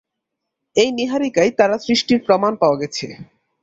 [0.75, 3.07] এই নীহারিকায় তারা সৃষ্টির প্রমাণ পাওয়া গেছে।